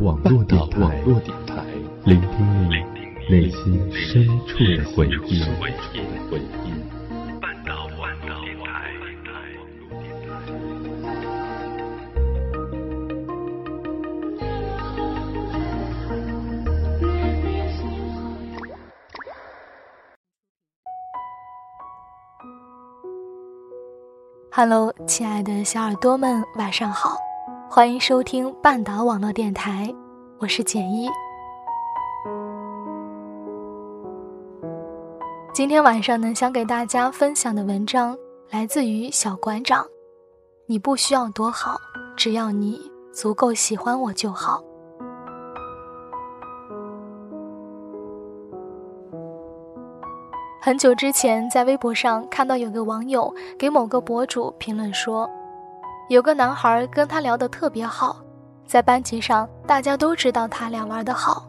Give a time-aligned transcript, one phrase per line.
[0.00, 1.02] 网络电台，
[2.04, 2.76] 聆听你
[3.28, 5.42] 内心深处的回忆。
[24.50, 27.16] Hello，亲爱的小耳朵们，晚上好，
[27.70, 29.94] 欢迎收听半岛网络电台，
[30.38, 31.06] 我是简一。
[35.52, 38.16] 今天晚上呢，想给大家分享的文章
[38.48, 39.86] 来自于小馆长。
[40.64, 41.76] 你不需要多好，
[42.16, 42.80] 只要你
[43.12, 44.64] 足够喜欢我就好。
[50.58, 55.28] 很久之前，在微博上看到有个网友给某个博主评论说，
[56.08, 58.16] 有个男孩跟他聊得特别好，
[58.66, 61.46] 在班级上大家都知道他俩玩得好。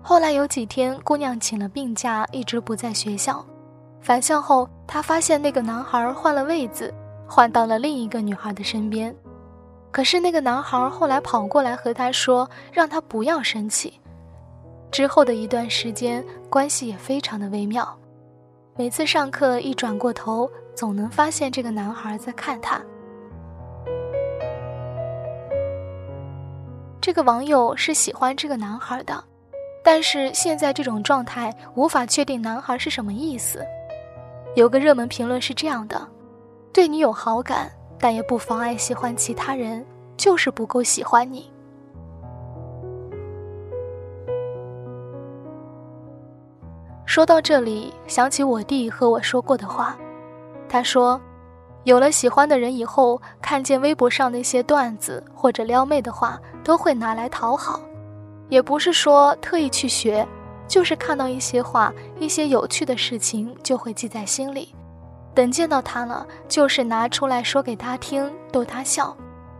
[0.00, 3.44] 后来有几天，姑娘请了病假，一直不在学校。
[4.00, 6.94] 返校后，她发现那个男孩换了位子，
[7.26, 9.12] 换到了另一个女孩的身边。
[9.90, 13.92] 可是那个男孩后来跑过来和她说，让她不要生气。
[14.92, 17.88] 之后的一段时间，关系也非常的微妙。
[18.76, 22.80] 每次上课一转过头，总能发现这个男孩在看他。
[27.00, 29.24] 这个网友是喜欢这个男孩的，
[29.82, 33.66] 但是现在这种状态无法确定男孩是什么意思。
[34.54, 36.08] 有个热门评论是这样的
[36.72, 39.84] ：“对你有好感，但也不妨碍喜欢其他人，
[40.16, 41.50] 就是不够喜欢你。”
[47.04, 49.98] 说到这里，想起我弟和我说过的话。
[50.72, 51.20] 他说
[51.84, 57.78] ：“有了喜欢的人以后，看见微博上那些段子或者撩妹的话，都会拿来讨好。
[58.48, 60.26] 也不是说特意去学，
[60.66, 64.74] 就是看到一些话、一些有趣的事情，就会记在心里。
[65.34, 69.14] 等见到他了，就是拿出来说给他听，逗他笑。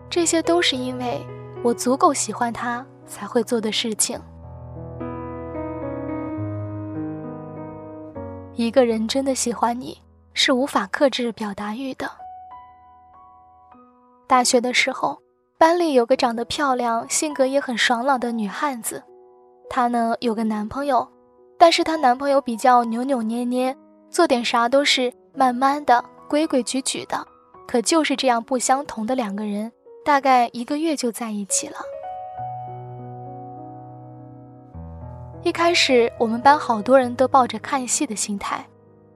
[0.08, 1.20] 这些都是因为
[1.62, 4.18] 我足够喜欢他才会做的事情。”
[8.56, 9.98] 一个人真的喜欢你，
[10.34, 12.10] 是无法克制表达欲的。
[14.26, 15.20] 大学的时候，
[15.58, 19.02] 班里有个长得漂亮、性格也很爽朗的女汉子，
[19.68, 21.06] 她呢有个男朋友，
[21.58, 23.76] 但是她男朋友比较扭扭捏捏，
[24.10, 27.26] 做点啥都是慢慢的、规规矩矩的。
[27.66, 29.70] 可就是这样不相同的两个人，
[30.04, 31.76] 大概一个月就在一起了。
[35.42, 38.66] 一开始，我们班好多人都抱着看戏的心态，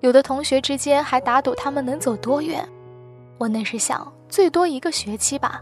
[0.01, 2.67] 有的同学之间还打赌他们能走多远。
[3.39, 5.61] 我那时想，最多一个学期吧。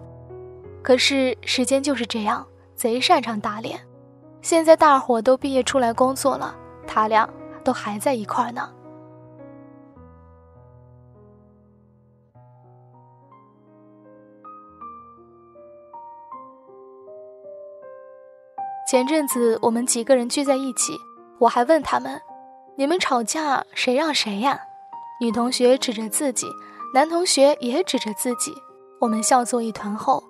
[0.82, 3.80] 可是时间就是这样，贼擅长打脸。
[4.42, 6.54] 现在大伙都毕业出来工作了，
[6.86, 7.28] 他俩
[7.64, 8.70] 都还在一块儿呢。
[18.86, 20.92] 前阵子我们几个人聚在一起，
[21.38, 22.20] 我还问他们
[22.76, 24.60] ：“你们吵架谁让谁呀？”
[25.20, 26.46] 女同学指着自己，
[26.92, 28.52] 男同学也指着自己，
[29.00, 30.22] 我们笑作一团后，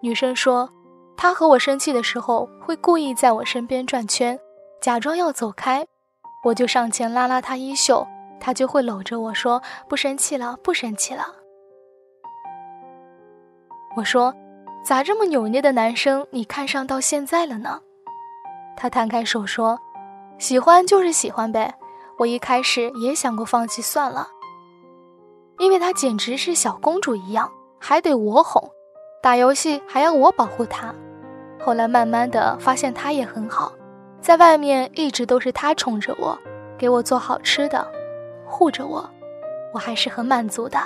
[0.00, 0.68] 女生说
[1.16, 4.38] ：“他和我生气的时候会故意在我身边转圈，
[4.80, 5.86] 假装要走开，
[6.44, 8.06] 我就上前拉拉他衣袖，
[8.38, 11.34] 他就会搂着我说：‘不生气了，不生气了。’”
[13.96, 14.32] 我说
[14.84, 17.80] ：“咋这么扭捏的男生你看上到现在了呢？”
[18.76, 19.80] 他摊开手说
[20.38, 21.74] ：“喜欢就是喜欢呗，
[22.18, 24.28] 我一开始也想过放弃算了，
[25.58, 28.70] 因为她简直是小公主一样，还得我哄，
[29.22, 30.94] 打游戏还要我保护她。
[31.60, 33.72] 后来慢慢的发现她也很好，
[34.20, 36.36] 在外面一直都是她宠着我，
[36.76, 37.86] 给我做好吃的，
[38.44, 39.08] 护着我，
[39.72, 40.78] 我还是很满足的。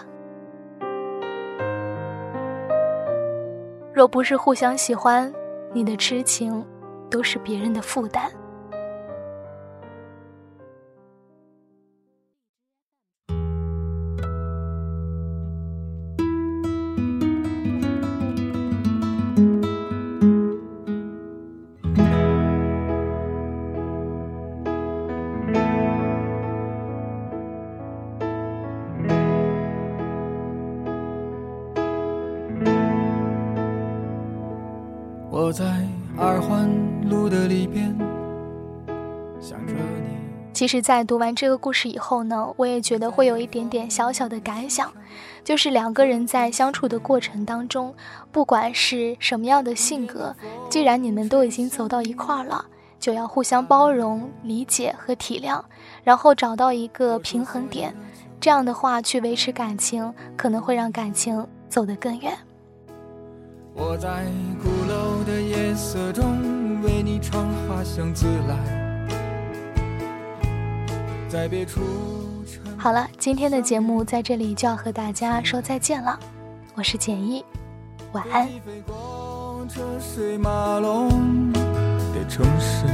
[3.93, 5.33] 若不是互相喜欢，
[5.73, 6.65] 你的痴情。”
[7.13, 8.33] 都是别人的负担。
[35.43, 35.65] 走在
[36.17, 36.71] 二环
[37.11, 37.93] 路的里边
[39.41, 40.17] 想着你。
[40.53, 44.93] 其实在读完这个故事以后呢我也觉得会有一点点小小的感想
[45.43, 47.93] 就是两个人在相处的过程当中
[48.31, 50.33] 不管是什么样的性格
[50.71, 52.65] 既然你们都已经走到一块儿了
[53.01, 55.61] 就要互相包容理解和体谅
[56.05, 57.93] 然后找到一个平衡点
[58.41, 62.33] 这样的话去维持感情可能会让感情走得更远。
[63.75, 64.27] 我在
[64.63, 68.57] 鼓楼的夜色中为你唱花香自来。
[71.29, 71.81] 在别处。
[72.77, 76.19] 好了，今天的节目在这里就要和大家说再见了。
[76.75, 77.45] 我是简易，
[78.13, 78.47] 晚安。
[78.47, 81.09] 飞过车水马龙
[81.53, 82.85] 的城市，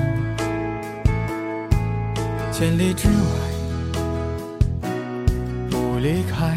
[2.52, 3.14] 千里之外
[5.70, 6.56] 不离开，